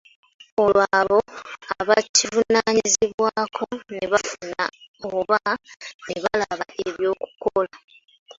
Olwo 0.63 0.83
abo 0.99 1.19
abakivunaanyizibwako 1.79 3.65
ne 3.91 4.05
bafuna 4.11 4.63
oba 5.15 5.39
ne 6.07 6.17
balaba 6.23 6.65
ekyokukola. 6.85 7.73